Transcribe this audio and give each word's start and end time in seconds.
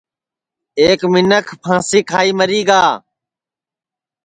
ایک 0.81 0.99
منکھ 1.13 1.49
پھانٚسی 1.63 1.99
کھائی 2.09 2.31
مری 2.37 2.61
گا 2.67 2.83